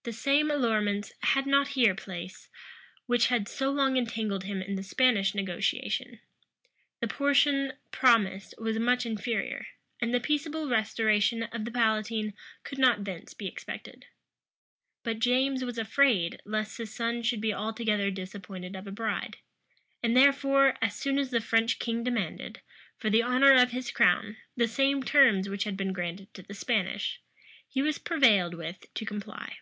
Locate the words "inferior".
9.04-9.66